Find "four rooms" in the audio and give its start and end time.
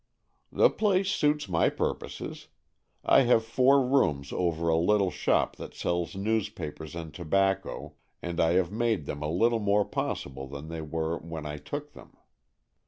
3.45-4.33